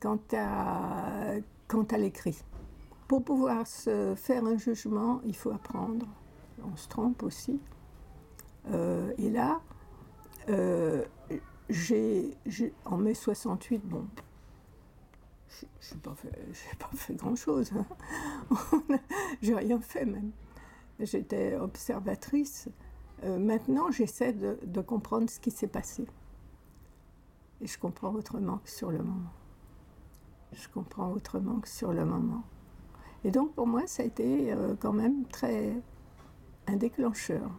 quand 0.00 0.34
à, 0.34 1.34
quand 1.68 1.92
à 1.92 1.98
l'écrit. 1.98 2.38
Pour 3.08 3.22
pouvoir 3.22 3.66
se 3.66 4.14
faire 4.16 4.44
un 4.44 4.56
jugement, 4.56 5.20
il 5.24 5.36
faut 5.36 5.50
apprendre. 5.50 6.06
On 6.64 6.76
se 6.76 6.88
trompe 6.88 7.22
aussi. 7.22 7.60
Euh, 8.72 9.12
et 9.18 9.30
là, 9.30 9.60
euh, 10.48 11.04
j'ai, 11.68 12.34
en 12.84 12.96
mai 12.96 13.14
68, 13.14 13.82
bon, 13.84 14.06
je 15.48 15.94
n'ai 15.94 16.00
pas 16.00 16.14
fait, 16.14 16.76
pas 16.78 16.90
fait 16.94 17.14
grand-chose. 17.14 17.72
Hein. 17.72 18.96
j'ai 19.42 19.54
rien 19.54 19.80
fait 19.80 20.04
même. 20.04 20.32
J'étais 20.98 21.56
observatrice. 21.56 22.68
Euh, 23.24 23.38
maintenant, 23.38 23.90
j'essaie 23.90 24.32
de, 24.32 24.58
de, 24.64 24.80
comprendre 24.80 25.30
ce 25.30 25.40
qui 25.40 25.50
s'est 25.50 25.66
passé. 25.66 26.06
Et 27.60 27.66
je 27.66 27.78
comprends 27.78 28.12
autrement 28.12 28.58
que 28.58 28.70
sur 28.70 28.90
le 28.90 28.98
moment. 28.98 29.32
Je 30.52 30.68
comprends 30.68 31.10
autrement 31.12 31.60
que 31.60 31.68
sur 31.68 31.92
le 31.92 32.04
moment. 32.04 32.42
Et 33.24 33.30
donc, 33.30 33.54
pour 33.54 33.66
moi, 33.66 33.86
ça 33.86 34.02
a 34.02 34.06
été 34.06 34.52
euh, 34.52 34.74
quand 34.78 34.92
même 34.92 35.24
très. 35.26 35.72
un 36.66 36.76
déclencheur. 36.76 37.50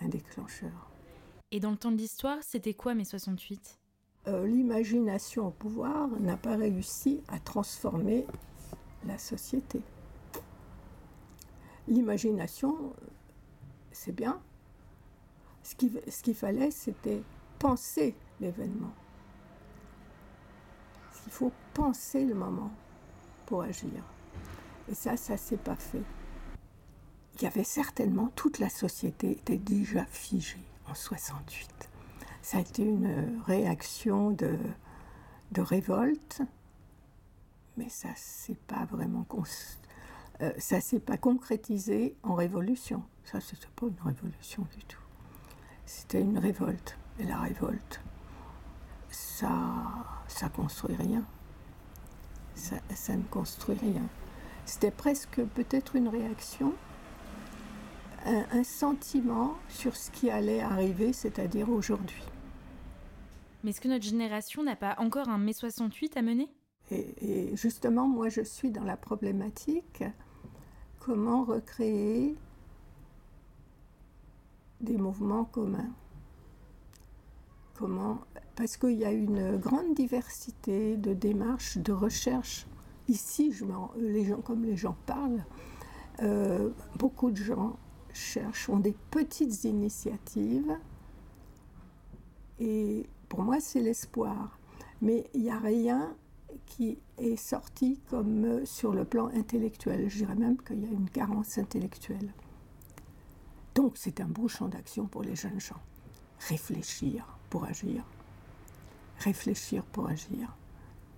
Un 0.00 0.08
déclencheur. 0.08 0.90
Et 1.50 1.60
dans 1.60 1.72
le 1.72 1.76
temps 1.76 1.90
de 1.90 1.96
l'histoire, 1.96 2.38
c'était 2.42 2.74
quoi 2.74 2.94
mai 2.94 3.04
68 3.04 3.78
euh, 4.28 4.46
L'imagination 4.46 5.48
au 5.48 5.50
pouvoir 5.50 6.08
n'a 6.20 6.36
pas 6.36 6.56
réussi 6.56 7.20
à 7.28 7.40
transformer 7.40 8.26
la 9.06 9.18
société. 9.18 9.82
L'imagination, 11.88 12.94
c'est 13.90 14.14
bien. 14.14 14.40
Ce 15.64 15.74
qu'il 15.74 16.00
ce 16.08 16.22
qu'il 16.22 16.34
fallait, 16.34 16.70
c'était 16.70 17.22
penser 17.58 18.14
l'événement. 18.40 18.92
Il 21.30 21.32
faut 21.32 21.52
penser 21.74 22.24
le 22.24 22.34
moment 22.34 22.72
pour 23.46 23.62
agir. 23.62 24.02
Et 24.90 24.94
ça, 24.94 25.16
ça 25.16 25.36
s'est 25.36 25.56
pas 25.56 25.76
fait. 25.76 26.02
Il 27.36 27.42
y 27.42 27.46
avait 27.46 27.62
certainement, 27.62 28.32
toute 28.34 28.58
la 28.58 28.68
société 28.68 29.30
était 29.30 29.56
déjà 29.56 30.04
figée 30.06 30.58
en 30.88 30.94
68. 30.94 31.88
Ça 32.42 32.58
a 32.58 32.60
été 32.60 32.82
une 32.82 33.40
réaction 33.46 34.32
de, 34.32 34.58
de 35.52 35.60
révolte, 35.60 36.42
mais 37.76 37.88
ça 37.88 38.08
s'est 38.16 38.58
pas 38.66 38.84
vraiment 38.86 39.24
euh, 40.42 40.52
ça 40.58 40.80
s'est 40.80 40.98
pas 40.98 41.16
concrétisé 41.16 42.16
en 42.24 42.34
révolution. 42.34 43.04
Ça, 43.24 43.40
c'était 43.40 43.68
pas 43.76 43.86
une 43.86 44.02
révolution 44.04 44.66
du 44.76 44.84
tout. 44.84 45.02
C'était 45.86 46.22
une 46.22 46.38
révolte. 46.38 46.98
Et 47.20 47.24
la 47.24 47.38
révolte, 47.38 48.00
ça, 49.10 49.50
ça 50.30 50.48
construit 50.48 50.96
rien. 50.96 51.24
Ça, 52.54 52.76
ça 52.94 53.16
ne 53.16 53.22
construit 53.22 53.76
rien. 53.76 54.02
C'était 54.66 54.90
presque 54.90 55.42
peut-être 55.54 55.96
une 55.96 56.08
réaction, 56.08 56.74
un, 58.26 58.44
un, 58.52 58.64
sentiment 58.64 59.56
sur 59.68 59.96
ce 59.96 60.10
qui 60.10 60.30
allait 60.30 60.60
arriver, 60.60 61.12
c'est-à-dire 61.12 61.70
aujourd'hui. 61.70 62.22
Mais 63.62 63.70
est-ce 63.70 63.80
que 63.80 63.88
notre 63.88 64.04
génération 64.04 64.62
n'a 64.62 64.76
pas 64.76 64.94
encore 64.98 65.28
un 65.28 65.38
mai 65.38 65.52
68 65.52 66.16
à 66.16 66.22
mener? 66.22 66.48
Et, 66.90 67.50
et 67.50 67.56
justement, 67.56 68.06
moi, 68.06 68.28
je 68.28 68.42
suis 68.42 68.70
dans 68.70 68.84
la 68.84 68.96
problématique 68.96 70.04
comment 70.98 71.44
recréer 71.44 72.36
des 74.80 74.96
mouvements 74.96 75.44
communs? 75.44 75.92
Comment 77.74 78.20
Parce 78.60 78.76
qu'il 78.76 78.98
y 78.98 79.06
a 79.06 79.10
une 79.10 79.56
grande 79.56 79.94
diversité 79.94 80.98
de 80.98 81.14
démarches, 81.14 81.78
de 81.78 81.92
recherches. 81.92 82.66
Ici, 83.08 83.54
les 83.96 84.26
gens, 84.26 84.42
comme 84.42 84.66
les 84.66 84.76
gens 84.76 84.98
parlent, 85.06 85.46
euh, 86.20 86.68
beaucoup 86.98 87.30
de 87.30 87.38
gens 87.38 87.78
cherchent, 88.12 88.68
ont 88.68 88.78
des 88.78 88.94
petites 89.10 89.64
initiatives. 89.64 90.76
Et 92.58 93.06
pour 93.30 93.40
moi, 93.40 93.60
c'est 93.60 93.80
l'espoir. 93.80 94.58
Mais 95.00 95.30
il 95.32 95.40
n'y 95.40 95.50
a 95.50 95.58
rien 95.58 96.14
qui 96.66 96.98
est 97.16 97.36
sorti 97.36 97.98
comme 98.10 98.66
sur 98.66 98.92
le 98.92 99.06
plan 99.06 99.28
intellectuel. 99.28 100.10
Je 100.10 100.18
dirais 100.18 100.36
même 100.36 100.58
qu'il 100.58 100.82
y 100.82 100.86
a 100.86 100.92
une 100.92 101.08
carence 101.08 101.56
intellectuelle. 101.56 102.34
Donc 103.74 103.96
c'est 103.96 104.20
un 104.20 104.28
beau 104.28 104.48
champ 104.48 104.68
d'action 104.68 105.06
pour 105.06 105.22
les 105.22 105.34
jeunes 105.34 105.60
gens. 105.60 105.80
Réfléchir 106.40 107.38
pour 107.48 107.64
agir. 107.64 108.04
Réfléchir 109.20 109.84
pour 109.84 110.08
agir. 110.08 110.56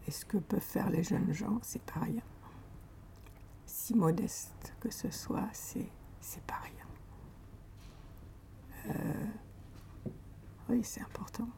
Et 0.07 0.11
ce 0.11 0.25
que 0.25 0.37
peuvent 0.37 0.61
faire 0.61 0.91
les 0.91 1.03
jeunes 1.03 1.33
gens, 1.33 1.59
c'est 1.63 1.83
pas 1.83 2.01
rien. 2.01 2.23
Si 3.67 3.95
modeste 3.95 4.75
que 4.81 4.91
ce 4.91 5.11
soit, 5.11 5.49
c'est, 5.53 5.89
c'est 6.21 6.43
pas 6.43 6.61
rien. 6.63 6.87
Euh, 8.89 9.27
oui, 10.69 10.81
c'est 10.83 11.01
important. 11.01 11.49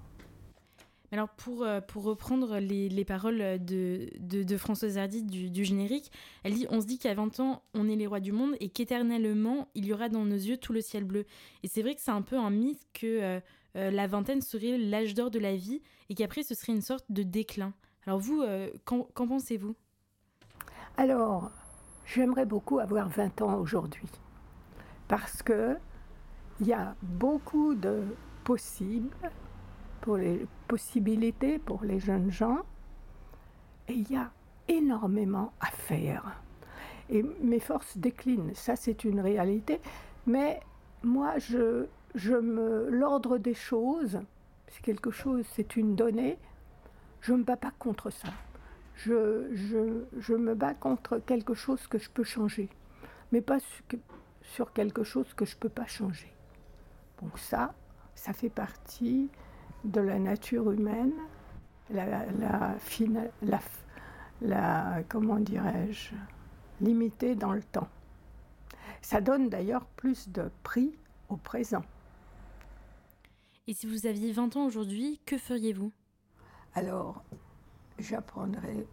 Alors 1.15 1.29
pour, 1.29 1.63
euh, 1.63 1.81
pour 1.81 2.03
reprendre 2.03 2.59
les, 2.59 2.89
les 2.89 3.05
paroles 3.05 3.39
de, 3.65 4.11
de, 4.19 4.43
de, 4.43 4.57
Françoise 4.57 4.99
Hardy 4.99 5.23
du, 5.23 5.49
du, 5.49 5.65
générique, 5.65 6.11
elle 6.43 6.55
dit 6.55 6.67
On 6.71 6.81
se 6.81 6.87
dit 6.87 6.99
qu'à 6.99 7.15
20 7.15 7.39
ans, 7.39 7.63
on 7.73 7.89
est 7.89 7.95
les 7.95 8.09
rois 8.09 8.19
du 8.19 8.33
monde 8.33 8.57
et 8.59 8.69
qu'éternellement, 8.69 9.69
il 9.77 9.87
y 9.87 9.93
aura 9.93 10.09
dans 10.09 10.25
nos 10.25 10.35
yeux 10.35 10.57
tout 10.57 10.73
le 10.73 10.81
ciel 10.81 11.05
bleu. 11.05 11.25
Et 11.63 11.69
c'est 11.69 11.83
vrai 11.83 11.95
que 11.95 12.01
c'est 12.01 12.11
un 12.11 12.23
peu 12.23 12.37
un 12.37 12.51
mythe 12.51 12.85
que 12.93 13.07
euh, 13.23 13.41
euh, 13.77 13.91
la 13.91 14.07
vingtaine 14.07 14.41
serait 14.41 14.79
l'âge 14.79 15.15
d'or 15.15 15.31
de 15.31 15.39
la 15.39 15.57
vie 15.57 15.83
et 16.09 16.15
qu'après, 16.15 16.43
ce 16.43 16.55
serait 16.55 16.73
une 16.73 16.81
sorte 16.81 17.07
de 17.11 17.23
déclin. 17.23 17.73
Alors 18.07 18.19
vous, 18.19 18.43
euh, 18.43 18.71
qu'en 18.85 19.07
pensez-vous? 19.15 19.75
Alors, 20.97 21.51
j'aimerais 22.05 22.47
beaucoup 22.47 22.79
avoir 22.79 23.09
20 23.09 23.43
ans 23.43 23.59
aujourd'hui 23.59 24.09
parce 25.09 25.43
que 25.43 25.77
il 26.61 26.69
y 26.69 26.73
a 26.73 26.95
beaucoup 27.03 27.75
de 27.75 28.03
possibles 28.45 29.11
pour 30.05 30.19
les 30.19 30.47
possibilités 30.69 31.59
pour 31.59 31.83
les 31.83 31.99
jeunes 31.99 32.31
gens. 32.31 32.59
Et 33.89 33.95
il 33.95 34.11
y 34.11 34.17
a 34.17 34.31
énormément 34.69 35.53
à 35.61 35.67
faire. 35.67 36.41
Et 37.09 37.23
mes 37.43 37.59
forces 37.59 37.97
déclinent, 37.97 38.55
ça 38.55 38.77
c'est 38.77 39.05
une 39.05 39.21
réalité. 39.21 39.81
Mais 40.27 40.61
moi, 41.03 41.39
je, 41.39 41.87
je 42.15 42.35
me 42.35 42.89
l'ordre 42.91 43.39
des 43.39 43.55
choses, 43.55 44.21
c'est 44.69 44.83
quelque 44.83 45.11
chose, 45.11 45.45
c'est 45.53 45.77
une 45.77 45.95
donnée. 45.97 46.39
Je 47.21 47.33
ne 47.33 47.39
me 47.39 47.45
bats 47.45 47.57
pas 47.57 47.73
contre 47.79 48.11
ça. 48.11 48.29
Je, 48.97 49.49
je, 49.53 50.05
je, 50.19 50.35
me 50.35 50.55
bats 50.55 50.75
contre 50.75 51.19
quelque 51.19 51.55
chose 51.55 51.87
que 51.89 51.99
je 51.99 52.09
peux 52.09 52.23
changer, 52.23 52.69
mais 53.33 53.41
pas 53.41 53.59
sur 54.43 54.73
quelque 54.73 55.03
chose 55.03 55.33
que 55.35 55.45
je 55.45 55.57
ne 55.57 55.61
peux 55.61 55.69
pas 55.69 55.87
changer. 55.87 56.33
Donc 57.21 57.39
ça, 57.39 57.75
ça 58.15 58.33
fait 58.33 58.51
partie 58.51 59.31
de 59.85 60.01
la 60.01 60.19
nature 60.19 60.71
humaine, 60.71 61.13
la, 61.91 62.07
la, 62.07 62.75
la, 63.43 63.61
la 64.41 65.03
comment 65.09 65.41
dirais-je, 65.41 66.15
limitée 66.81 67.35
dans 67.35 67.53
le 67.53 67.63
temps. 67.63 67.89
Ça 69.03 69.21
donne 69.21 69.49
d'ailleurs 69.49 69.85
plus 69.97 70.29
de 70.29 70.51
prix 70.63 70.97
au 71.29 71.37
présent. 71.37 71.83
Et 73.67 73.75
si 73.75 73.87
vous 73.87 74.07
aviez 74.07 74.33
20 74.33 74.57
ans 74.57 74.67
aujourd'hui, 74.67 75.21
que 75.25 75.39
feriez-vous? 75.39 75.93
Alors, 76.75 77.23
j'apprendrais 77.99 78.87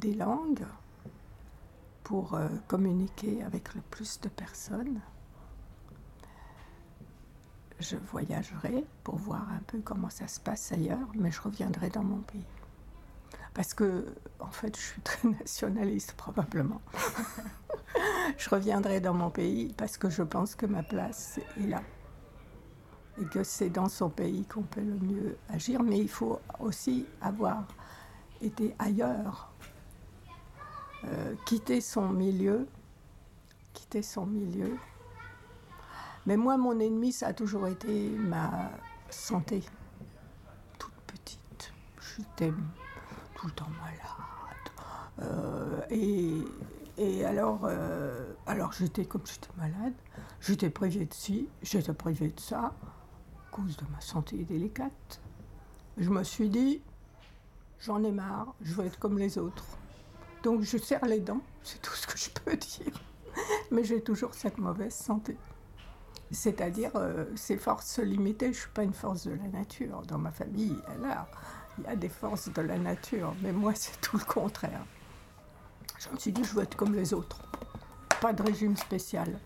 des 0.00 0.14
langues 0.14 0.66
pour 2.02 2.34
euh, 2.34 2.48
communiquer 2.66 3.42
avec 3.42 3.74
le 3.74 3.80
plus 3.82 4.20
de 4.20 4.28
personnes 4.28 5.00
je 7.80 7.96
voyagerai 7.96 8.84
pour 9.04 9.16
voir 9.16 9.46
un 9.52 9.60
peu 9.66 9.80
comment 9.80 10.10
ça 10.10 10.26
se 10.26 10.40
passe 10.40 10.72
ailleurs, 10.72 11.08
mais 11.14 11.30
je 11.30 11.40
reviendrai 11.40 11.90
dans 11.90 12.02
mon 12.02 12.18
pays. 12.18 12.44
Parce 13.54 13.74
que, 13.74 14.06
en 14.40 14.50
fait, 14.50 14.76
je 14.76 14.82
suis 14.82 15.00
très 15.02 15.28
nationaliste, 15.40 16.12
probablement. 16.12 16.80
je 18.38 18.50
reviendrai 18.50 19.00
dans 19.00 19.14
mon 19.14 19.30
pays 19.30 19.72
parce 19.76 19.96
que 19.96 20.10
je 20.10 20.22
pense 20.22 20.54
que 20.54 20.66
ma 20.66 20.82
place 20.82 21.40
est 21.58 21.66
là. 21.66 21.82
Et 23.20 23.24
que 23.26 23.42
c'est 23.42 23.70
dans 23.70 23.88
son 23.88 24.10
pays 24.10 24.44
qu'on 24.44 24.62
peut 24.62 24.80
le 24.80 24.94
mieux 24.94 25.38
agir, 25.48 25.82
mais 25.82 25.98
il 25.98 26.08
faut 26.08 26.40
aussi 26.60 27.06
avoir 27.20 27.64
été 28.40 28.74
ailleurs, 28.78 29.52
euh, 31.04 31.34
quitter 31.44 31.80
son 31.80 32.08
milieu, 32.08 32.66
quitter 33.72 34.02
son 34.02 34.26
milieu 34.26 34.76
mais 36.28 36.36
moi, 36.36 36.58
mon 36.58 36.78
ennemi, 36.78 37.10
ça 37.10 37.28
a 37.28 37.32
toujours 37.32 37.66
été 37.68 38.10
ma 38.10 38.70
santé. 39.08 39.62
Toute 40.78 40.92
petite. 41.06 41.72
J'étais 42.02 42.52
tout 43.34 43.46
le 43.46 43.52
temps 43.52 43.70
malade. 43.80 44.02
Euh, 45.20 45.80
et, 45.88 46.42
et, 46.98 47.24
alors, 47.24 47.60
euh, 47.64 48.34
alors 48.46 48.72
j'étais 48.74 49.06
comme 49.06 49.22
j'étais 49.24 49.48
malade, 49.56 49.94
j'étais 50.42 50.68
privée 50.68 51.06
de 51.06 51.14
ci, 51.14 51.48
j'étais 51.62 51.94
privée 51.94 52.28
de 52.28 52.40
ça, 52.40 52.74
de 53.66 53.84
ma 53.92 54.00
santé 54.00 54.36
délicate. 54.44 55.20
Je 55.96 56.10
me 56.10 56.22
suis 56.22 56.48
dit, 56.48 56.80
j'en 57.80 58.02
ai 58.04 58.12
marre, 58.12 58.54
je 58.62 58.72
veux 58.74 58.86
être 58.86 58.98
comme 58.98 59.18
les 59.18 59.38
autres. 59.38 59.64
Donc 60.42 60.62
je 60.62 60.78
serre 60.78 61.04
les 61.06 61.20
dents, 61.20 61.40
c'est 61.62 61.82
tout 61.82 61.94
ce 61.94 62.06
que 62.06 62.16
je 62.16 62.30
peux 62.30 62.56
dire. 62.56 63.00
Mais 63.70 63.84
j'ai 63.84 64.00
toujours 64.00 64.34
cette 64.34 64.58
mauvaise 64.58 64.94
santé. 64.94 65.36
C'est-à-dire, 66.30 66.90
euh, 66.96 67.24
ces 67.36 67.56
forces 67.56 67.98
limitées, 67.98 68.46
je 68.46 68.58
ne 68.58 68.62
suis 68.62 68.70
pas 68.70 68.84
une 68.84 68.92
force 68.92 69.26
de 69.26 69.32
la 69.32 69.48
nature. 69.48 70.02
Dans 70.02 70.18
ma 70.18 70.30
famille, 70.30 70.76
il 71.78 71.84
y 71.84 71.86
a 71.86 71.96
des 71.96 72.08
forces 72.08 72.52
de 72.52 72.62
la 72.62 72.78
nature, 72.78 73.34
mais 73.42 73.52
moi, 73.52 73.72
c'est 73.76 74.00
tout 74.00 74.18
le 74.18 74.24
contraire. 74.24 74.84
Je 75.98 76.08
me 76.10 76.18
suis 76.18 76.32
dit, 76.32 76.44
je 76.44 76.54
veux 76.54 76.62
être 76.62 76.76
comme 76.76 76.94
les 76.94 77.12
autres. 77.12 77.42
Pas 78.20 78.32
de 78.32 78.42
régime 78.42 78.76
spécial. 78.76 79.38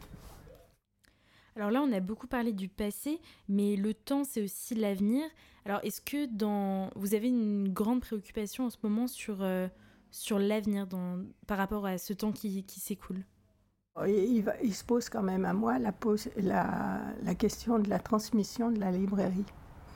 Alors 1.57 1.71
là, 1.71 1.83
on 1.83 1.93
a 1.93 2.01
beaucoup 2.01 2.27
parlé 2.27 2.53
du 2.53 2.69
passé, 2.69 3.21
mais 3.49 3.77
le 3.77 3.93
temps, 3.93 4.25
c'est 4.25 4.43
aussi 4.43 4.75
l'avenir. 4.75 5.23
Alors, 5.65 5.81
est-ce 5.83 6.01
que 6.01 6.27
dans... 6.27 6.91
vous 6.97 7.15
avez 7.15 7.29
une 7.29 7.73
grande 7.73 8.01
préoccupation 8.01 8.67
en 8.67 8.71
ce 8.71 8.79
moment 8.83 9.07
sur, 9.07 9.43
euh, 9.43 9.69
sur 10.11 10.39
l'avenir 10.39 10.89
par 11.47 11.59
rapport 11.59 11.87
à 11.87 11.99
ce 11.99 12.13
temps 12.13 12.33
qui, 12.33 12.65
s'écoule? 12.69 13.23
Il, 14.07 14.51
il, 14.63 14.75
se 14.75 14.85
pose 14.85 15.11
quand 15.11 15.23
même 15.23 15.45
à 15.45 15.53
moi 15.53 15.79
la, 15.79 15.93
la, 16.39 17.01
la, 17.23 17.35
question 17.35 17.79
de 17.79 17.91
la 17.91 17.99
transmission 17.99 18.71
de 18.71 18.81
la 18.81 18.91
librairie. 18.91 19.45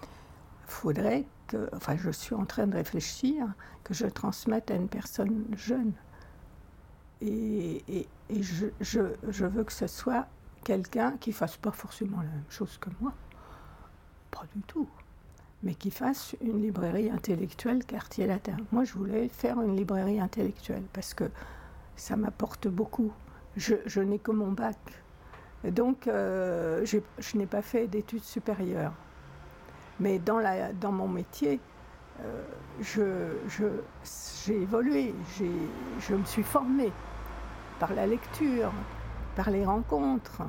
Il 0.03 0.71
faudrait 0.71 1.25
que, 1.47 1.71
enfin 1.73 1.97
je 1.97 2.11
suis 2.11 2.35
en 2.35 2.45
train 2.45 2.67
de 2.67 2.75
réfléchir, 2.75 3.47
que 3.85 3.95
je 3.95 4.07
transmette 4.07 4.71
à 4.71 4.75
une 4.75 4.89
personne 4.89 5.47
jeune. 5.57 5.95
Et, 7.23 7.83
et, 7.89 8.09
et 8.29 8.43
je, 8.43 8.67
je, 8.83 9.01
je, 9.29 9.47
veux 9.47 9.65
que 9.65 9.73
ce 9.73 9.87
soit 9.87 10.27
quelqu'un 10.67 11.13
qui 11.21 11.31
fasse 11.31 11.57
pas 11.57 11.71
forcément 11.71 12.17
la 12.17 12.29
même 12.29 12.51
chose 12.51 12.77
que 12.79 12.91
moi, 13.01 13.13
pas 14.33 14.43
du 14.53 14.63
tout, 14.63 14.89
mais 15.63 15.77
qui 15.77 15.93
fasse 15.93 16.35
une 16.41 16.61
librairie 16.61 17.09
intellectuelle 17.09 17.85
quartier 17.85 18.27
latin. 18.27 18.57
Moi, 18.73 18.83
je 18.83 18.95
voulais 18.95 19.29
faire 19.29 19.61
une 19.61 19.77
librairie 19.77 20.19
intellectuelle 20.19 20.83
parce 20.93 21.15
que 21.15 21.31
ça 21.95 22.17
m'apporte 22.17 22.67
beaucoup. 22.67 23.13
Je, 23.57 23.77
je 23.87 24.01
n'ai 24.01 24.19
que 24.19 24.33
mon 24.33 24.51
bac, 24.51 24.77
donc 25.63 26.09
euh, 26.09 26.85
je 26.85 27.37
n'ai 27.37 27.47
pas 27.47 27.63
fait 27.63 27.87
d'études 27.87 28.25
supérieures. 28.25 28.93
Mais 30.01 30.19
dans, 30.19 30.41
la, 30.41 30.73
dans 30.73 30.91
mon 30.91 31.07
métier, 31.07 31.61
euh, 32.23 32.43
j'ai 32.83 34.63
évolué, 34.63 35.15
je 36.01 36.15
me 36.17 36.25
suis 36.25 36.43
formée 36.43 36.93
par 37.79 37.95
la 37.95 38.09
lecture, 38.09 38.73
par 39.37 39.51
les 39.51 39.65
rencontres. 39.65 40.43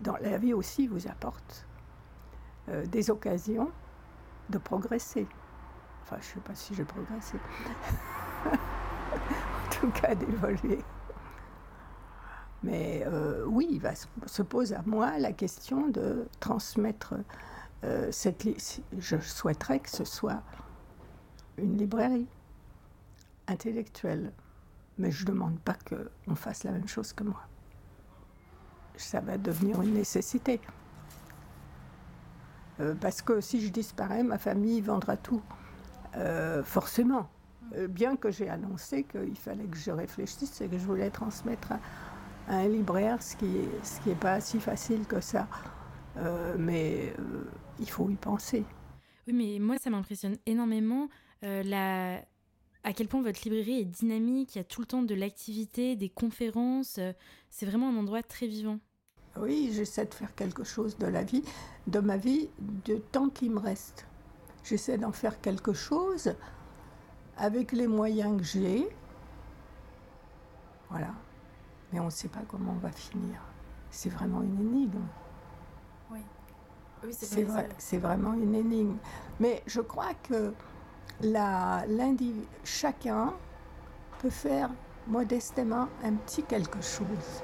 dans 0.00 0.16
la 0.16 0.38
vie 0.38 0.54
aussi 0.54 0.88
vous 0.88 1.06
apporte 1.06 1.68
euh, 2.68 2.84
des 2.86 3.10
occasions 3.10 3.70
de 4.48 4.58
progresser. 4.58 5.28
Enfin, 6.02 6.16
je 6.20 6.28
ne 6.28 6.34
sais 6.34 6.40
pas 6.40 6.54
si 6.54 6.74
j'ai 6.74 6.84
progressé. 6.84 7.38
en 8.46 9.70
tout 9.70 9.90
cas, 9.90 10.16
d'évoluer. 10.16 10.82
Mais 12.64 13.04
euh, 13.06 13.44
oui, 13.46 13.68
il 13.70 13.80
va, 13.80 13.92
se 14.26 14.42
pose 14.42 14.72
à 14.72 14.82
moi 14.86 15.18
la 15.18 15.32
question 15.32 15.88
de 15.88 16.26
transmettre 16.40 17.14
euh, 17.84 18.10
cette... 18.10 18.48
Je 18.98 19.16
souhaiterais 19.18 19.80
que 19.80 19.90
ce 19.90 20.04
soit 20.04 20.42
une 21.58 21.76
librairie 21.76 22.28
intellectuelle 23.46 24.32
mais 25.02 25.10
je 25.10 25.24
ne 25.24 25.32
demande 25.32 25.58
pas 25.58 25.74
qu'on 25.74 26.36
fasse 26.36 26.62
la 26.62 26.70
même 26.70 26.86
chose 26.86 27.12
que 27.12 27.24
moi. 27.24 27.42
Ça 28.96 29.20
va 29.20 29.36
devenir 29.36 29.82
une 29.82 29.94
nécessité. 29.94 30.60
Euh, 32.78 32.94
parce 32.94 33.20
que 33.20 33.40
si 33.40 33.60
je 33.60 33.70
disparais, 33.70 34.22
ma 34.22 34.38
famille 34.38 34.80
vendra 34.80 35.16
tout. 35.16 35.42
Euh, 36.16 36.62
forcément. 36.62 37.28
Euh, 37.74 37.88
bien 37.88 38.16
que 38.16 38.30
j'ai 38.30 38.48
annoncé 38.48 39.02
qu'il 39.02 39.36
fallait 39.36 39.64
que 39.64 39.76
je 39.76 39.90
réfléchisse 39.90 40.60
et 40.60 40.68
que 40.68 40.78
je 40.78 40.86
voulais 40.86 41.10
transmettre 41.10 41.72
à, 41.72 42.56
un 42.56 42.68
libraire, 42.68 43.20
ce 43.20 43.34
qui 43.34 43.46
n'est 43.46 43.68
ce 43.82 44.00
qui 44.00 44.10
est 44.10 44.20
pas 44.20 44.40
si 44.40 44.60
facile 44.60 45.04
que 45.06 45.20
ça. 45.20 45.48
mais 46.58 47.14
il 47.80 47.88
faut 47.88 48.08
y 48.10 48.16
penser. 48.16 48.64
Oui, 49.26 49.32
mais 49.32 49.58
moi, 49.58 49.78
ça 49.78 49.90
m'impressionne 49.90 50.36
énormément 50.46 51.08
la, 51.42 52.20
à 52.84 52.92
quel 52.92 53.08
point 53.08 53.22
votre 53.22 53.40
librairie 53.44 53.80
est 53.80 53.84
dynamique, 53.84 54.54
il 54.54 54.58
y 54.58 54.60
a 54.60 54.64
tout 54.64 54.80
le 54.80 54.86
temps 54.86 55.02
de 55.02 55.14
l'activité, 55.14 55.96
des 55.96 56.08
conférences, 56.08 56.98
euh, 56.98 57.12
c'est 57.50 57.66
vraiment 57.66 57.88
un 57.90 57.96
endroit 57.96 58.22
très 58.22 58.46
vivant. 58.46 58.78
Oui, 59.36 59.70
j'essaie 59.72 60.04
de 60.04 60.14
faire 60.14 60.34
quelque 60.34 60.64
chose 60.64 60.98
de 60.98 61.06
la 61.06 61.22
vie, 61.22 61.42
de 61.86 62.00
ma 62.00 62.16
vie, 62.16 62.48
de 62.84 62.96
temps 62.96 63.28
qui 63.28 63.48
me 63.48 63.58
reste. 63.58 64.06
J'essaie 64.64 64.98
d'en 64.98 65.12
faire 65.12 65.40
quelque 65.40 65.72
chose 65.72 66.34
avec 67.36 67.72
les 67.72 67.86
moyens 67.86 68.36
que 68.36 68.44
j'ai. 68.44 68.88
Voilà. 70.90 71.14
Mais 71.92 72.00
on 72.00 72.06
ne 72.06 72.10
sait 72.10 72.28
pas 72.28 72.42
comment 72.46 72.72
on 72.72 72.80
va 72.80 72.92
finir. 72.92 73.40
C'est 73.90 74.10
vraiment 74.10 74.42
une 74.42 74.60
énigme. 74.60 75.06
Oui. 76.10 76.20
oui 77.04 77.10
c'est 77.12 77.42
vrai. 77.42 77.68
C'est 77.78 77.98
vraiment 77.98 78.34
une 78.34 78.54
énigme. 78.54 78.96
Mais 79.40 79.62
je 79.66 79.80
crois 79.80 80.14
que 80.14 80.52
chacun 82.64 83.32
peut 84.20 84.30
faire 84.30 84.70
modestement 85.06 85.88
un 86.04 86.12
petit 86.12 86.42
quelque 86.42 86.80
chose. 86.80 87.42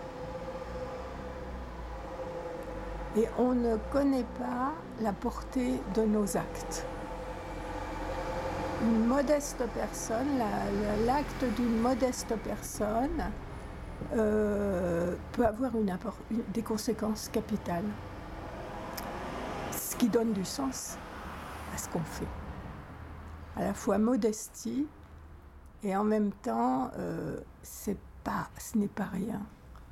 Et 3.16 3.26
on 3.38 3.52
ne 3.52 3.76
connaît 3.90 4.26
pas 4.38 4.72
la 5.00 5.12
portée 5.12 5.80
de 5.94 6.02
nos 6.02 6.36
actes. 6.36 6.86
Une 8.82 9.06
modeste 9.06 9.64
personne, 9.74 10.38
l'acte 11.04 11.44
d'une 11.56 11.80
modeste 11.80 12.34
personne 12.44 13.24
euh, 14.14 15.16
peut 15.32 15.44
avoir 15.44 15.72
des 16.54 16.62
conséquences 16.62 17.28
capitales, 17.28 17.88
ce 19.72 19.96
qui 19.96 20.08
donne 20.08 20.32
du 20.32 20.44
sens 20.44 20.96
à 21.74 21.78
ce 21.78 21.88
qu'on 21.88 21.98
fait 22.00 22.37
à 23.58 23.64
la 23.64 23.74
fois 23.74 23.98
modestie 23.98 24.86
et 25.82 25.96
en 25.96 26.04
même 26.04 26.32
temps, 26.32 26.90
euh, 26.96 27.40
c'est 27.62 27.98
pas, 28.22 28.48
ce 28.58 28.78
n'est 28.78 28.88
pas 28.88 29.06
rien. 29.06 29.42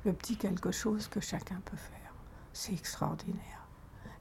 Le 0.05 0.13
petit 0.13 0.37
quelque 0.37 0.71
chose 0.71 1.07
que 1.07 1.19
chacun 1.19 1.61
peut 1.65 1.77
faire. 1.77 2.13
C'est 2.53 2.73
extraordinaire. 2.73 3.67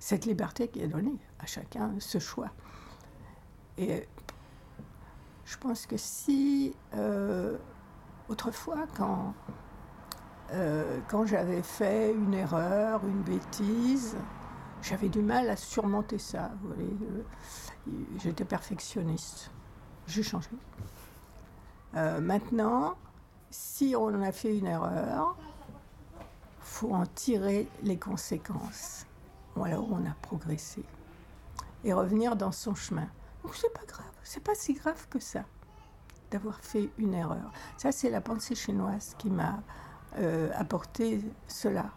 Cette 0.01 0.27
liberté 0.27 0.69
qui 0.69 0.81
est 0.81 0.89
donnée 0.89 1.19
à 1.39 1.47
chacun, 1.47 1.93
ce 2.01 2.19
choix. 2.19 2.51
Et 3.79 4.09
je 5.45 5.57
pense 5.59 5.87
que 5.87 5.97
si, 5.97 6.75
euh, 6.95 7.57
autrefois, 8.29 8.87
quand, 8.97 9.33
euh, 10.53 10.99
quand 11.09 11.25
j'avais 11.25 11.63
fait 11.63 12.13
une 12.13 12.35
erreur, 12.35 13.05
une 13.05 13.23
bêtise, 13.23 14.17
j'avais 14.83 15.09
du 15.09 15.23
mal 15.23 15.49
à 15.51 15.57
surmonter 15.57 16.19
ça. 16.19 16.51
Voyez, 16.63 16.97
j'étais 18.19 18.45
perfectionniste. 18.45 19.51
J'ai 20.07 20.23
changé. 20.23 20.51
Euh, 21.95 22.21
maintenant, 22.21 22.97
si 23.51 23.95
on 23.97 24.23
a 24.23 24.33
fait 24.33 24.57
une 24.57 24.67
erreur, 24.67 25.37
faut 26.61 26.93
en 26.93 27.07
tirer 27.07 27.69
les 27.83 27.99
conséquences. 27.99 29.07
Voilà 29.55 29.81
où 29.81 29.89
on 29.91 30.05
a 30.05 30.15
progressé. 30.23 30.85
Et 31.85 31.93
revenir 31.93 32.37
dans 32.37 32.53
son 32.53 32.75
chemin. 32.75 33.09
Donc 33.43 33.55
c'est 33.55 33.73
pas 33.73 33.85
grave, 33.87 34.13
c'est 34.23 34.43
pas 34.43 34.55
si 34.55 34.75
grave 34.75 35.09
que 35.09 35.21
ça 35.21 35.45
d'avoir 36.31 36.61
fait 36.61 36.91
une 36.99 37.15
erreur. 37.15 37.53
Ça, 37.77 37.93
c'est 37.93 38.11
la 38.11 38.21
pensée 38.21 38.55
chinoise 38.55 39.15
qui 39.19 39.31
m'a 39.31 39.63
euh, 40.19 40.51
apporté 40.55 41.21
cela. 41.47 41.91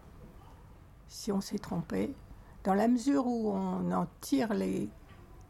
Si 1.07 1.31
on 1.31 1.41
s'est 1.41 1.59
trompé, 1.59 2.13
dans 2.63 2.73
la 2.73 2.87
mesure 2.87 3.25
où 3.25 3.51
on 3.51 3.91
en 3.91 4.07
tire 4.21 4.53
les 4.53 4.89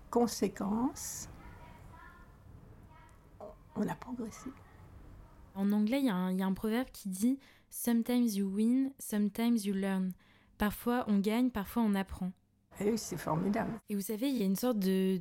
conséquences, 0.09 1.29
on 3.75 3.87
a 3.87 3.95
progressé. 3.95 4.49
En 5.55 5.71
anglais, 5.71 5.99
il 5.99 6.05
y, 6.05 6.09
a 6.09 6.45
un 6.45 6.53
proverbe 6.53 6.87
qui 6.91 7.09
dit 7.09 7.39
Sometimes 7.69 8.27
you 8.27 8.47
win, 8.47 8.91
sometimes 8.99 9.57
you 9.65 9.73
learn. 9.73 10.11
Parfois 10.57 11.05
on 11.07 11.19
gagne, 11.19 11.49
parfois 11.49 11.83
on 11.83 11.95
apprend. 11.95 12.31
Et 12.81 12.91
oui, 12.91 12.97
c'est 12.97 13.17
formidable. 13.17 13.71
Et 13.89 13.95
vous 13.95 14.01
savez, 14.01 14.29
il 14.29 14.37
y 14.37 14.41
a 14.41 14.45
une 14.45 14.55
sorte 14.55 14.79
de, 14.79 15.19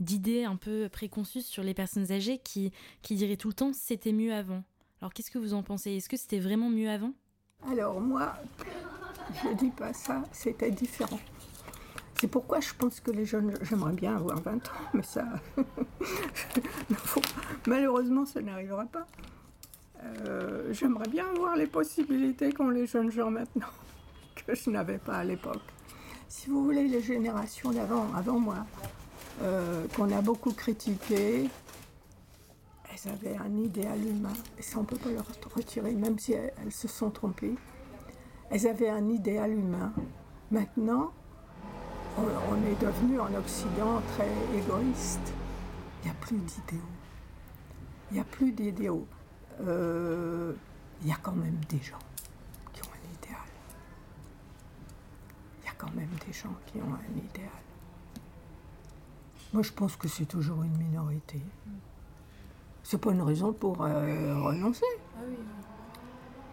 d'idée 0.00 0.44
un 0.44 0.56
peu 0.56 0.88
préconçue 0.88 1.42
sur 1.42 1.62
les 1.62 1.74
personnes 1.74 2.10
âgées 2.10 2.38
qui, 2.38 2.72
qui 3.02 3.14
diraient 3.14 3.36
tout 3.36 3.48
le 3.48 3.54
temps 3.54 3.72
c'était 3.72 4.12
mieux 4.12 4.34
avant. 4.34 4.64
Alors 5.00 5.12
qu'est-ce 5.12 5.30
que 5.30 5.38
vous 5.38 5.54
en 5.54 5.62
pensez? 5.62 5.92
Est-ce 5.92 6.08
que 6.08 6.16
c'était 6.16 6.40
vraiment 6.40 6.70
mieux 6.70 6.90
avant? 6.90 7.12
Alors 7.70 8.00
moi, 8.00 8.34
je 9.42 9.48
ne 9.48 9.54
dis 9.54 9.70
pas 9.70 9.92
ça, 9.92 10.22
c'était 10.32 10.70
différent. 10.70 11.20
C'est 12.20 12.28
pourquoi 12.28 12.60
je 12.60 12.72
pense 12.74 13.00
que 13.00 13.10
les 13.10 13.26
jeunes, 13.26 13.54
j'aimerais 13.62 13.92
bien 13.92 14.16
avoir 14.16 14.40
20 14.40 14.56
ans, 14.68 14.70
mais 14.94 15.02
ça, 15.02 15.26
malheureusement, 17.66 18.24
ça 18.24 18.40
n'arrivera 18.40 18.84
pas. 18.86 19.06
Euh, 20.04 20.72
j'aimerais 20.72 21.08
bien 21.08 21.26
avoir 21.28 21.56
les 21.56 21.66
possibilités 21.66 22.52
qu'ont 22.52 22.70
les 22.70 22.86
jeunes 22.86 23.10
gens 23.10 23.30
maintenant, 23.30 23.66
que 24.46 24.54
je 24.54 24.70
n'avais 24.70 24.98
pas 24.98 25.16
à 25.18 25.24
l'époque. 25.24 25.62
si 26.28 26.50
vous 26.50 26.64
voulez, 26.64 26.86
les 26.88 27.00
générations 27.00 27.72
d'avant, 27.72 28.06
avant 28.14 28.38
moi, 28.38 28.66
euh, 29.42 29.86
qu'on 29.96 30.10
a 30.12 30.20
beaucoup 30.20 30.52
critiqué, 30.52 31.48
elles 32.90 33.10
avaient 33.10 33.36
un 33.36 33.56
idéal 33.56 33.98
humain, 34.06 34.32
et 34.58 34.62
ça 34.62 34.78
on 34.78 34.82
ne 34.82 34.86
peut 34.86 34.96
pas 34.96 35.10
leur 35.10 35.26
retirer, 35.54 35.92
même 35.92 36.18
si 36.18 36.32
elles, 36.32 36.72
se 36.72 36.86
sont 36.86 37.10
trompées. 37.10 37.54
Elles 38.54 38.68
avaient 38.68 38.88
un 38.88 39.08
idéal 39.08 39.50
humain. 39.50 39.92
Maintenant, 40.52 41.12
on, 42.16 42.56
est 42.64 42.80
devenu 42.80 43.18
en 43.18 43.34
Occident 43.34 44.00
très 44.12 44.30
égoïste. 44.56 45.32
Il 46.00 46.04
n'y 46.04 46.10
a 46.12 46.14
plus 46.20 46.38
d'idéaux. 46.38 46.92
Il 48.10 48.14
n'y 48.14 48.20
a 48.20 48.24
plus 48.24 48.52
d'idéaux. 48.52 49.08
Euh, 49.62 50.52
il 51.02 51.08
y 51.08 51.10
a 51.10 51.16
quand 51.20 51.32
même 51.32 51.58
des 51.68 51.80
gens 51.82 51.98
qui 52.72 52.80
ont 52.82 52.92
un 52.92 53.24
idéal. 53.24 53.48
Il 55.60 55.66
y 55.66 55.68
a 55.68 55.74
quand 55.76 55.92
même 55.96 56.14
des 56.24 56.32
gens 56.32 56.54
qui 56.66 56.78
ont 56.78 56.94
un 56.94 57.18
idéal. 57.18 57.50
Moi, 59.52 59.64
je 59.64 59.72
pense 59.72 59.96
que 59.96 60.06
c'est 60.06 60.26
toujours 60.26 60.62
une 60.62 60.76
minorité. 60.76 61.42
C'est 62.84 62.98
pas 62.98 63.10
une 63.10 63.22
raison 63.22 63.52
pour 63.52 63.82
euh, 63.82 64.40
renoncer. 64.44 64.86
Ah 65.16 65.22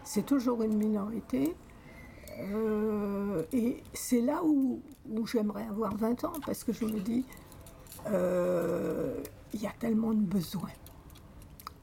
c'est 0.02 0.26
toujours 0.26 0.64
une 0.64 0.76
minorité. 0.76 1.54
Euh, 2.42 3.44
et 3.52 3.82
c'est 3.92 4.20
là 4.20 4.42
où, 4.44 4.82
j'aimerais 5.26 5.66
avoir 5.66 5.96
20 5.96 6.24
ans, 6.24 6.32
parce 6.44 6.64
que 6.64 6.72
je 6.72 6.84
me 6.84 7.00
dis, 7.00 7.24
euh, 8.08 9.22
il 9.54 9.62
y 9.62 9.66
a 9.66 9.72
tellement 9.78 10.12
de 10.12 10.20
besoins. 10.20 10.70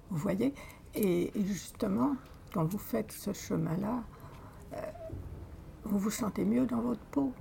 Vous 0.10 0.18
voyez? 0.18 0.54
Et, 0.96 1.32
justement, 1.36 2.16
quand 2.54 2.66
vous 2.66 2.80
faites 2.80 3.12
ce 3.12 3.32
chemin-là, 3.32 4.04
vous 5.86 5.98
vous 5.98 6.12
sentez 6.12 6.46
mieux 6.46 6.66
dans 6.66 6.82
votre 6.82 7.04
peau. 7.12 7.32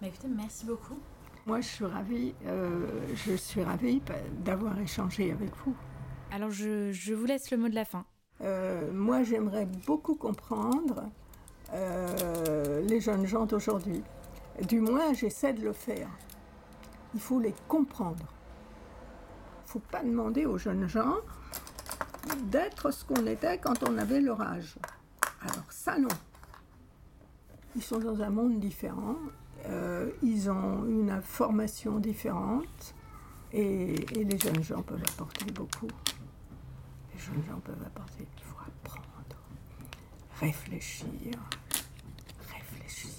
Bah, 0.00 0.08
écoutez, 0.08 0.28
merci 0.28 0.66
beaucoup. 0.66 0.98
Moi, 1.46 1.60
je 1.60 1.68
suis 1.68 1.84
ravie, 1.84 2.34
euh, 2.46 2.86
je 3.14 3.34
suis 3.34 3.62
ravie 3.62 4.00
d'avoir 4.44 4.78
échangé 4.78 5.30
avec 5.30 5.50
vous. 5.64 5.74
Alors, 6.30 6.50
je, 6.50 7.12
vous 7.12 7.26
laisse 7.26 7.50
le 7.50 7.58
mot 7.58 7.68
de 7.68 7.74
la 7.74 7.84
fin. 7.84 8.06
Euh, 8.40 8.90
moi, 8.92 9.22
j'aimerais 9.22 9.66
beaucoup 9.86 10.14
comprendre 10.14 11.04
euh, 11.72 12.82
les 12.82 13.00
jeunes 13.00 13.26
gens 13.26 13.46
d'aujourd'hui. 13.46 14.02
Du 14.68 14.80
moins, 14.80 15.12
j'essaie 15.12 15.52
de 15.52 15.62
le 15.62 15.72
faire. 15.72 16.08
Il 17.14 17.20
faut 17.20 17.40
les 17.40 17.54
comprendre. 17.68 18.24
Il 19.62 19.66
ne 19.66 19.70
faut 19.70 19.90
pas 19.90 20.02
demander 20.02 20.46
aux 20.46 20.58
jeunes 20.58 20.86
gens 20.86 21.16
d'être 22.44 22.90
ce 22.90 23.04
qu'on 23.04 23.26
était 23.26 23.58
quand 23.58 23.88
on 23.88 23.98
avait 23.98 24.20
leur 24.20 24.40
âge. 24.40 24.76
Alors 25.40 25.70
ça, 25.70 25.98
non. 25.98 26.08
Ils 27.76 27.82
sont 27.82 27.98
dans 27.98 28.22
un 28.22 28.30
monde 28.30 28.60
différent 28.60 29.16
euh, 29.66 30.10
ils 30.22 30.50
ont 30.50 30.84
une 30.86 31.20
formation 31.22 31.98
différente 31.98 32.94
et, 33.52 33.94
les 34.14 34.38
jeunes 34.38 34.62
gens 34.62 34.82
peuvent 34.82 35.02
apporter 35.14 35.46
beaucoup. 35.52 35.88
Les 37.12 37.18
jeunes 37.20 37.42
gens 37.48 37.60
peuvent 37.60 37.82
apporter, 37.86 38.26
apprendre, 38.36 38.63
réfléchir, 40.40 41.32
réfléchir 42.48 43.10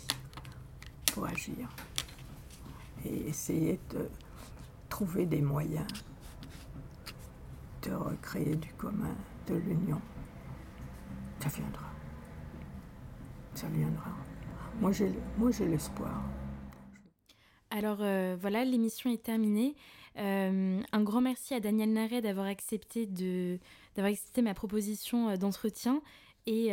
pour 1.14 1.26
agir 1.26 1.70
et 3.06 3.28
essayer 3.28 3.80
de 3.92 4.10
trouver 4.90 5.26
des 5.26 5.42
moyens 5.42 5.88
de 7.86 7.94
recréer 7.94 8.56
du 8.56 8.74
commun, 8.74 9.16
de 9.48 9.56
l'union. 9.56 10.02
Ça 11.40 11.50
viendra. 11.50 11.86
Ça 13.54 13.68
viendra. 13.68 14.12
Moi, 14.82 14.92
j'ai 14.92 15.68
l'espoir. 15.68 16.24
Alors 17.70 17.98
euh, 18.02 18.38
voilà, 18.40 18.64
l'émission 18.66 19.12
est 19.12 19.22
terminée. 19.22 19.76
Euh, 20.18 20.82
un 20.92 21.04
grand 21.04 21.22
merci 21.22 21.54
à 21.54 21.60
Daniel 21.60 21.92
Naret 21.92 22.22
d'avoir 22.22 22.46
accepté, 22.46 23.06
de, 23.06 23.60
accepté 23.98 24.42
ma 24.42 24.54
proposition 24.54 25.30
euh, 25.30 25.38
d'entretien. 25.38 26.02
Et 26.48 26.72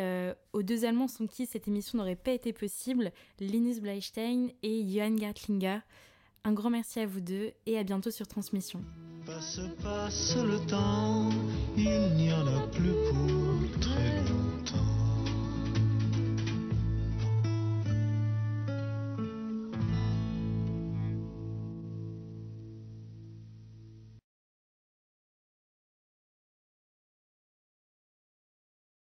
aux 0.52 0.62
deux 0.62 0.84
Allemands 0.84 1.08
sans 1.08 1.26
qui 1.26 1.46
cette 1.46 1.66
émission 1.66 1.98
n'aurait 1.98 2.14
pas 2.16 2.32
été 2.32 2.52
possible, 2.52 3.10
Linus 3.40 3.80
Bleistein 3.80 4.48
et 4.62 4.86
Johan 4.86 5.14
Gartlinger. 5.14 5.78
Un 6.44 6.52
grand 6.52 6.70
merci 6.70 7.00
à 7.00 7.06
vous 7.06 7.20
deux 7.20 7.52
et 7.66 7.78
à 7.78 7.84
bientôt 7.84 8.10
sur 8.10 8.26
Transmission. 8.26 8.82
Passe 9.24 9.60
le 10.36 10.66
temps, 10.66 11.30
il 11.76 12.14
n'y 12.16 12.32
en 12.32 12.46
a 12.46 12.66
plus 12.66 12.92
pour 13.08 13.80
très 13.80 14.18
longtemps. 14.22 14.41